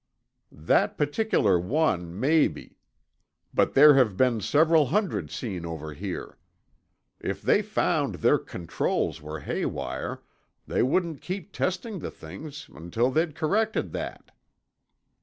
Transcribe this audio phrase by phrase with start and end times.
[0.51, 2.79] "That particular one, maybe.
[3.53, 6.39] But there have been several hundred seen over here.
[7.19, 10.23] If they found their controls were haywire,
[10.65, 14.31] they wouldn't keep testing the things until they'd corrected that."